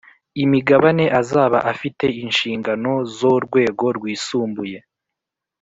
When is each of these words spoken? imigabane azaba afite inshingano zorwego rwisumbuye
imigabane 0.43 1.05
azaba 1.21 1.57
afite 1.71 2.05
inshingano 2.23 2.91
zorwego 3.17 3.85
rwisumbuye 3.97 4.79